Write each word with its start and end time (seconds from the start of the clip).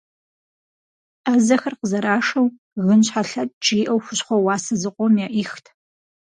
Ӏэзэхэр 1.23 1.73
къызэрашэу 1.79 2.45
«гынщхьэлъэкӏ» 2.85 3.55
жиӏэу 3.65 3.99
хущхъуэ 4.03 4.37
уасэ 4.45 4.75
зыкъом 4.81 5.13
яӏихт. 5.25 5.65